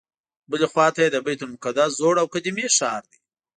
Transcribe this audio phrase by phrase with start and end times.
[0.49, 3.19] بلې خواته یې د بیت المقدس زوړ او قدیمي ښار دی.